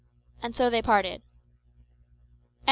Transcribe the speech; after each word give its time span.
And 0.41 0.55
so 0.55 0.71
they 0.71 0.81
parted. 0.81 1.21
XXII. 1.21 1.25